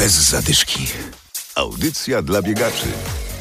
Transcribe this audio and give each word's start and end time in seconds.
Bez 0.00 0.12
zadyszki. 0.12 0.86
Audycja 1.54 2.22
dla 2.22 2.42
biegaczy. 2.42 2.86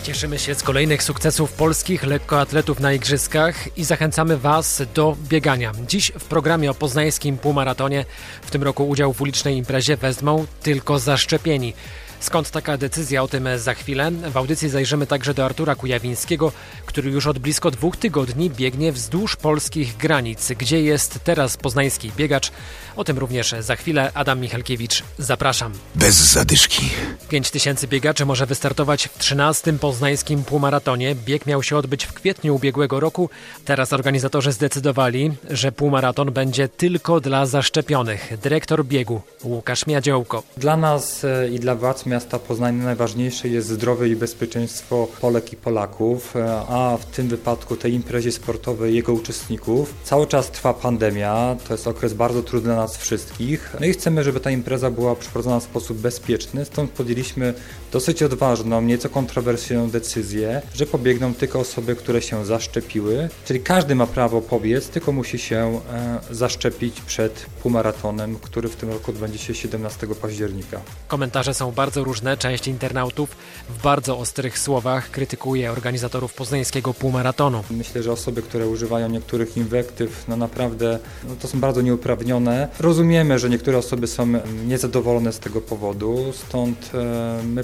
Cieszymy 0.03 0.39
się 0.39 0.55
z 0.55 0.63
kolejnych 0.63 1.03
sukcesów 1.03 1.51
polskich 1.51 2.03
lekkoatletów 2.03 2.79
na 2.79 2.93
igrzyskach 2.93 3.77
i 3.77 3.83
zachęcamy 3.83 4.37
Was 4.37 4.81
do 4.93 5.17
biegania. 5.29 5.71
Dziś 5.87 6.11
w 6.19 6.23
programie 6.23 6.71
o 6.71 6.73
poznańskim 6.73 7.37
półmaratonie 7.37 8.05
w 8.41 8.51
tym 8.51 8.63
roku 8.63 8.89
udział 8.89 9.13
w 9.13 9.21
ulicznej 9.21 9.57
imprezie 9.57 9.97
wezmą 9.97 10.45
tylko 10.63 10.99
zaszczepieni. 10.99 11.73
Skąd 12.19 12.51
taka 12.51 12.77
decyzja 12.77 13.23
o 13.23 13.27
tym 13.27 13.49
za 13.57 13.73
chwilę? 13.73 14.11
W 14.11 14.37
audycji 14.37 14.69
zajrzymy 14.69 15.07
także 15.07 15.33
do 15.33 15.45
Artura 15.45 15.75
Kujawińskiego, 15.75 16.51
który 16.85 17.11
już 17.11 17.27
od 17.27 17.39
blisko 17.39 17.71
dwóch 17.71 17.97
tygodni 17.97 18.49
biegnie 18.49 18.91
wzdłuż 18.91 19.35
polskich 19.35 19.97
granic. 19.97 20.51
Gdzie 20.57 20.81
jest 20.81 21.19
teraz 21.23 21.57
poznański 21.57 22.11
biegacz? 22.17 22.51
O 22.95 23.03
tym 23.03 23.17
również 23.17 23.55
za 23.59 23.75
chwilę. 23.75 24.11
Adam 24.13 24.39
Michalkiewicz, 24.39 25.03
zapraszam. 25.19 25.73
Bez 25.95 26.15
zadyszki. 26.15 26.89
5 27.29 27.51
tysięcy 27.51 27.87
biegaczy 27.87 28.25
może 28.25 28.45
wystartować 28.45 29.07
w 29.07 29.17
13. 29.17 29.73
poznańskim 29.73 30.43
półmaratonie. 30.43 31.15
Bieg 31.15 31.45
miał 31.45 31.63
się 31.63 31.77
odbyć 31.77 32.05
w 32.05 32.13
kwietniu 32.13 32.55
ubiegłego 32.55 32.99
roku. 32.99 33.29
Teraz 33.65 33.93
organizatorzy 33.93 34.51
zdecydowali, 34.51 35.31
że 35.49 35.71
półmaraton 35.71 36.31
będzie 36.31 36.67
tylko 36.67 37.19
dla 37.19 37.45
zaszczepionych. 37.45 38.33
Dyrektor 38.43 38.85
biegu 38.85 39.21
Łukasz 39.43 39.87
Miadziołko. 39.87 40.43
Dla 40.57 40.77
nas 40.77 41.23
e, 41.23 41.49
i 41.49 41.59
dla 41.59 41.75
władz 41.75 42.05
miasta 42.09 42.39
Poznania 42.39 42.83
najważniejsze 42.83 43.47
jest 43.47 43.67
zdrowie 43.67 44.07
i 44.07 44.15
bezpieczeństwo 44.15 45.07
Polek 45.21 45.53
i 45.53 45.55
Polaków, 45.55 46.35
e, 46.35 46.61
a 46.69 46.97
w 46.97 47.05
tym 47.05 47.27
wypadku 47.27 47.75
tej 47.75 47.93
imprezie 47.93 48.31
sportowej 48.31 48.95
jego 48.95 49.13
uczestników. 49.13 49.93
Cały 50.03 50.27
czas 50.27 50.51
trwa 50.51 50.73
pandemia, 50.73 51.55
to 51.67 51.73
jest 51.73 51.87
okres 51.87 52.13
bardzo 52.13 52.43
trudny 52.43 52.69
dla 52.69 52.75
nas 52.75 52.97
wszystkich. 52.97 53.75
No 53.79 53.85
i 53.85 53.93
chcemy, 53.93 54.23
żeby 54.23 54.39
ta 54.39 54.51
impreza 54.51 54.91
była 54.91 55.15
przeprowadzona 55.15 55.59
w 55.59 55.63
sposób 55.63 55.97
bezpieczny, 55.97 56.65
stąd 56.65 56.91
podjęliśmy 56.91 57.53
dosyć 57.91 58.23
odważną, 58.23 58.81
nieco 58.81 59.09
kontrowersyjną 59.09 59.89
decyzję, 59.89 60.61
że 60.75 60.85
pobiegną 60.85 61.33
tylko 61.33 61.59
osoby, 61.59 61.95
które 61.95 62.21
się 62.21 62.45
zaszczepiły, 62.45 63.29
czyli 63.45 63.59
każdy 63.59 63.95
ma 63.95 64.07
prawo 64.07 64.41
pobiec, 64.41 64.87
tylko 64.89 65.11
musi 65.11 65.39
się 65.39 65.81
e, 65.93 66.19
zaszczepić 66.35 67.01
przed 67.01 67.45
półmaratonem, 67.61 68.35
który 68.35 68.69
w 68.69 68.75
tym 68.75 68.89
roku 68.89 69.11
odbędzie 69.11 69.37
się 69.37 69.55
17 69.55 70.07
października. 70.21 70.81
Komentarze 71.07 71.53
są 71.53 71.71
bardzo 71.71 71.98
różne. 72.03 72.37
Część 72.37 72.67
internautów 72.67 73.29
w 73.69 73.81
bardzo 73.81 74.17
ostrych 74.17 74.59
słowach 74.59 75.11
krytykuje 75.11 75.71
organizatorów 75.71 76.33
poznańskiego 76.33 76.93
półmaratonu. 76.93 77.63
Myślę, 77.71 78.03
że 78.03 78.11
osoby, 78.11 78.41
które 78.41 78.67
używają 78.67 79.09
niektórych 79.09 79.57
inwektyw, 79.57 80.27
no 80.27 80.37
naprawdę 80.37 80.99
no 81.29 81.35
to 81.35 81.47
są 81.47 81.59
bardzo 81.59 81.81
nieuprawnione. 81.81 82.67
Rozumiemy, 82.79 83.39
że 83.39 83.49
niektóre 83.49 83.77
osoby 83.77 84.07
są 84.07 84.27
niezadowolone 84.67 85.33
z 85.33 85.39
tego 85.39 85.61
powodu, 85.61 86.33
stąd 86.33 86.91
e, 86.93 87.43
my 87.43 87.63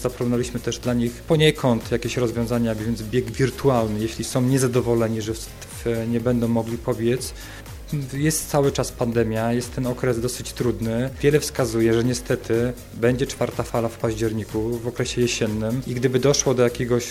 zaproponowaliśmy 0.00 0.60
też 0.60 0.78
dla 0.78 0.94
nich 0.94 1.12
poniekąd 1.12 1.90
jakieś 1.90 2.16
rozwiązania, 2.16 2.74
więc 2.74 3.02
bieg 3.02 3.30
wirtualny, 3.30 4.00
jeśli 4.00 4.24
są 4.24 4.42
niezadowoleni, 4.42 5.22
że 5.22 5.32
nie 6.08 6.20
będą 6.20 6.48
mogli 6.48 6.78
pobiec, 6.78 7.34
jest 8.12 8.50
cały 8.50 8.72
czas 8.72 8.92
pandemia, 8.92 9.52
jest 9.52 9.74
ten 9.74 9.86
okres 9.86 10.20
dosyć 10.20 10.52
trudny. 10.52 11.10
Wiele 11.22 11.40
wskazuje, 11.40 11.94
że 11.94 12.04
niestety 12.04 12.72
będzie 12.94 13.26
czwarta 13.26 13.62
fala 13.62 13.88
w 13.88 13.98
październiku, 13.98 14.70
w 14.70 14.86
okresie 14.86 15.20
jesiennym 15.20 15.82
i 15.86 15.94
gdyby 15.94 16.18
doszło 16.18 16.54
do 16.54 16.62
jakiegoś 16.62 17.04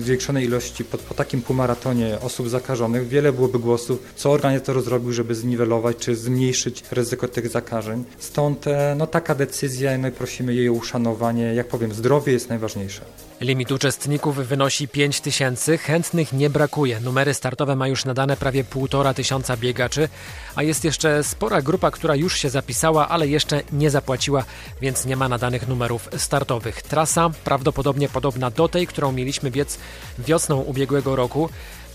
zwiększonej 0.00 0.44
ilości 0.44 0.84
po, 0.84 0.98
po 0.98 1.14
takim 1.14 1.42
półmaratonie 1.42 2.20
osób 2.20 2.48
zakażonych, 2.48 3.08
wiele 3.08 3.32
byłoby 3.32 3.58
głosów, 3.58 3.98
co 4.16 4.30
organizator 4.30 4.82
zrobił, 4.82 5.12
żeby 5.12 5.34
zniwelować 5.34 5.96
czy 5.96 6.16
zmniejszyć 6.16 6.84
ryzyko 6.90 7.28
tych 7.28 7.48
zakażeń. 7.48 8.04
Stąd 8.18 8.66
e, 8.66 8.94
no, 8.98 9.06
taka 9.06 9.34
decyzja, 9.34 9.98
no 9.98 10.08
i 10.08 10.12
prosimy 10.12 10.54
jej 10.54 10.68
o 10.68 10.72
uszanowanie. 10.72 11.54
Jak 11.54 11.68
powiem, 11.68 11.94
zdrowie 11.94 12.32
jest 12.32 12.48
najważniejsze. 12.48 13.00
Limit 13.40 13.72
uczestników 13.72 14.36
wynosi 14.36 14.88
5 14.88 15.20
tysięcy, 15.20 15.78
chętnych 15.78 16.32
nie 16.32 16.50
brakuje. 16.50 17.00
Numery 17.00 17.34
startowe 17.34 17.76
ma 17.76 17.88
już 17.88 18.04
nadane 18.04 18.36
prawie 18.36 18.64
półtora 18.64 19.14
tysiąca 19.14 19.56
biegaczy, 19.56 20.08
a 20.54 20.62
jest 20.62 20.84
jeszcze 20.84 21.24
spora 21.24 21.62
grupa, 21.62 21.90
która 21.90 22.16
już 22.16 22.38
się 22.38 22.50
zapisała, 22.50 23.08
ale 23.08 23.28
jeszcze 23.28 23.62
nie 23.72 23.90
zapłaciła, 23.90 24.44
więc 24.80 25.04
nie 25.04 25.16
ma 25.16 25.28
nadanych 25.28 25.68
numerów 25.68 26.08
startowych. 26.16 26.82
Trasa 26.82 27.30
prawdopodobnie 27.44 28.08
podobna 28.08 28.50
do 28.50 28.68
tej, 28.68 28.86
którą 28.86 29.12
mieliśmy 29.12 29.50
biec 29.50 29.78
wiosną 30.18 30.60
ubiegłego 30.60 31.16
roku. 31.16 31.50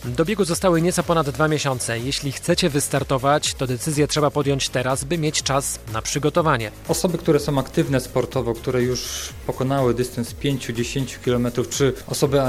Do 0.06 0.26
biegu 0.26 0.46
zostały 0.46 0.82
nieco 0.82 1.04
ponad 1.04 1.30
dwa 1.30 1.48
miesiące. 1.48 2.00
Jeśli 2.00 2.32
chcecie 2.32 2.70
wystartować, 2.70 3.54
to 3.54 3.68
decyzję 3.68 4.08
trzeba 4.08 4.32
podjąć 4.32 4.70
teraz, 4.70 5.04
by 5.04 5.18
mieć 5.18 5.44
czas 5.44 5.80
na 5.94 6.02
przygotowanie. 6.02 6.72
Osoby, 6.88 7.18
które 7.18 7.40
są 7.40 7.60
aktywne 7.60 8.00
sportowo, 8.00 8.54
które 8.54 8.84
już 8.84 9.30
pokonały 9.48 9.94
dystans 9.94 10.36
5-10 10.36 11.20
km, 11.26 11.48
czy 11.70 11.94
osoby, 12.08 12.42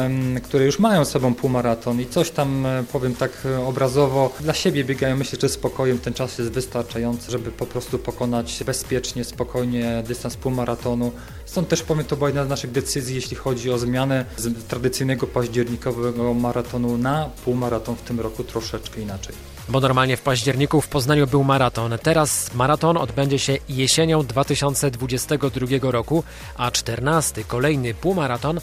które 0.43 0.65
już 0.65 0.79
mają 0.79 1.05
sobą 1.05 1.35
półmaraton 1.35 2.01
i 2.01 2.07
coś 2.07 2.31
tam, 2.31 2.67
e, 2.67 2.85
powiem 2.93 3.15
tak 3.15 3.33
e, 3.45 3.61
obrazowo, 3.61 4.33
dla 4.41 4.55
siebie 4.55 4.85
biegają, 4.85 5.17
myślę, 5.17 5.39
że 5.43 5.49
spokojem 5.49 5.99
ten 5.99 6.15
czas 6.15 6.39
jest 6.39 6.51
wystarczający, 6.51 7.31
żeby 7.31 7.53
po 7.53 7.67
prostu 7.67 7.99
pokonać 7.99 8.63
bezpiecznie, 8.67 9.25
spokojnie 9.25 10.03
dystans 10.07 10.37
półmaratonu. 10.37 11.13
Stąd 11.45 11.69
też 11.69 11.83
powiem, 11.83 12.05
to 12.05 12.17
była 12.17 12.29
jedna 12.29 12.45
z 12.45 12.49
naszych 12.49 12.71
decyzji, 12.71 13.15
jeśli 13.15 13.37
chodzi 13.37 13.71
o 13.71 13.79
zmianę 13.79 14.25
z 14.37 14.65
tradycyjnego 14.65 15.27
październikowego 15.27 16.35
maratonu 16.35 16.99
na 16.99 17.31
półmaraton 17.45 17.97
w 17.97 18.03
tym 18.03 18.21
roku 18.21 18.45
troszeczkę 18.45 19.01
inaczej. 19.01 19.35
Bo 19.69 19.81
normalnie 19.81 20.17
w 20.17 20.23
październiku 20.23 20.81
w 20.81 20.89
Poznaniu 20.89 21.27
był 21.27 21.45
maraton. 21.45 21.99
Teraz 22.03 22.55
maraton 22.55 22.97
odbędzie 22.97 23.39
się 23.39 23.59
jesienią 23.69 24.27
2022 24.27 25.91
roku, 25.91 26.25
a 26.57 26.71
14 26.71 27.45
kolejny 27.45 27.95
półmaraton 27.95 28.61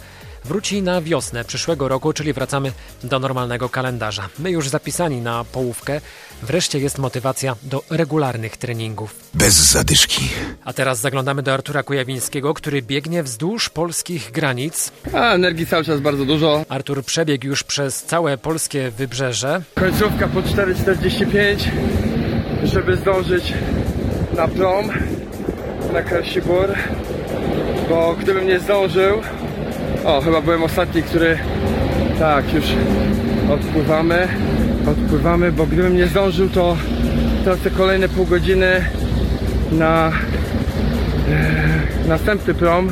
wróci 0.48 0.82
na 0.82 1.02
wiosnę 1.02 1.44
przyszłego 1.44 1.88
roku, 1.88 2.14
czyli 2.14 2.34
wracamy 2.34 2.72
do 3.04 3.20
normalnego 3.20 3.70
kalendarza. 3.70 4.30
My 4.40 4.52
już 4.52 4.70
zapisani 4.70 5.22
na 5.22 5.44
połówkę, 5.44 6.02
wreszcie 6.44 6.80
jest 6.80 6.98
motywacja 6.98 7.56
do 7.64 7.84
regularnych 7.90 8.58
treningów. 8.58 9.16
Bez 9.34 9.54
zadyszki. 9.54 10.30
A 10.64 10.74
teraz 10.74 11.00
zaglądamy 11.00 11.44
do 11.44 11.54
Artura 11.54 11.84
Kujawińskiego, 11.84 12.54
który 12.54 12.82
biegnie 12.82 13.24
wzdłuż 13.24 13.70
polskich 13.70 14.32
granic. 14.32 14.92
A, 15.14 15.34
energii 15.34 15.66
cały 15.68 15.84
czas 15.84 16.00
bardzo 16.00 16.26
dużo. 16.26 16.66
Artur 16.70 17.04
przebiegł 17.04 17.48
już 17.48 17.64
przez 17.64 18.04
całe 18.04 18.38
polskie 18.38 18.92
wybrzeże. 18.92 19.62
Końcówka 19.76 20.28
po 20.28 20.42
4,45, 20.42 21.70
żeby 22.64 22.96
zdążyć 22.96 23.54
na 24.36 24.48
prom, 24.48 24.90
na 25.94 26.02
Krasibór, 26.04 26.68
bo 27.90 28.16
gdybym 28.20 28.48
nie 28.48 28.60
zdążył, 28.60 29.22
o, 30.08 30.22
chyba 30.22 30.42
byłem 30.42 30.64
ostatni, 30.64 31.04
który... 31.04 31.38
Tak, 32.20 32.54
już 32.54 32.66
odpływamy. 33.52 34.28
Odpływamy, 34.88 35.52
bo 35.52 35.66
gdybym 35.66 35.96
nie 35.96 36.08
zdążył, 36.08 36.50
to 36.50 36.78
tracę 37.44 37.70
kolejne 37.70 38.10
pół 38.10 38.26
godziny 38.26 38.86
na 39.72 40.08
e, 40.08 40.12
następny 42.08 42.54
prom 42.54 42.92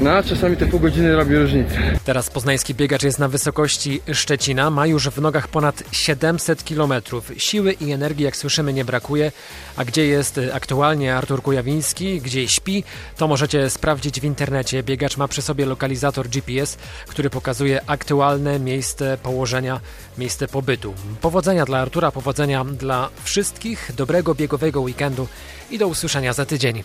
no 0.00 0.10
a 0.10 0.22
czasami 0.22 0.56
te 0.56 0.66
pół 0.66 0.80
godziny 0.80 1.16
robi 1.16 1.36
różnicę. 1.36 1.74
Teraz 2.04 2.30
poznański 2.30 2.74
biegacz 2.74 3.02
jest 3.02 3.18
na 3.18 3.28
wysokości 3.28 4.00
Szczecina, 4.12 4.70
ma 4.70 4.86
już 4.86 5.08
w 5.08 5.20
nogach 5.20 5.48
ponad 5.48 5.82
700 5.92 6.64
km. 6.64 6.92
Siły 7.36 7.72
i 7.72 7.92
energii, 7.92 8.24
jak 8.24 8.36
słyszymy, 8.36 8.72
nie 8.72 8.84
brakuje. 8.84 9.32
A 9.76 9.84
gdzie 9.84 10.06
jest 10.06 10.40
aktualnie 10.52 11.16
Artur 11.16 11.42
Kujawiński, 11.42 12.20
gdzie 12.20 12.48
śpi, 12.48 12.84
to 13.16 13.28
możecie 13.28 13.70
sprawdzić 13.70 14.20
w 14.20 14.24
internecie. 14.24 14.82
Biegacz 14.82 15.16
ma 15.16 15.28
przy 15.28 15.42
sobie 15.42 15.66
lokalizator 15.66 16.28
GPS, 16.28 16.76
który 17.06 17.30
pokazuje 17.30 17.80
aktualne 17.86 18.58
miejsce 18.58 19.18
położenia, 19.22 19.80
miejsce 20.18 20.48
pobytu. 20.48 20.94
Powodzenia 21.20 21.64
dla 21.64 21.78
Artura, 21.78 22.10
powodzenia 22.10 22.64
dla 22.64 23.08
wszystkich, 23.24 23.90
dobrego 23.96 24.34
biegowego 24.34 24.80
weekendu 24.80 25.28
i 25.70 25.78
do 25.78 25.86
usłyszenia 25.86 26.32
za 26.32 26.46
tydzień. 26.46 26.84